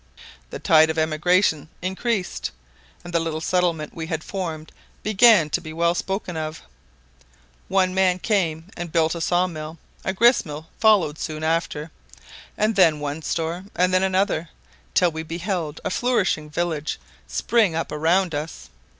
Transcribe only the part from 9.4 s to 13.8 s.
mill; a grist mill followed soon after; and then one store